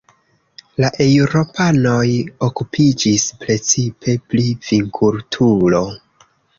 La 0.83 0.89
eŭropanoj 1.05 2.01
okupiĝis 2.49 3.29
precipe 3.45 4.19
pri 4.33 4.51
vinkulturo. 4.73 5.89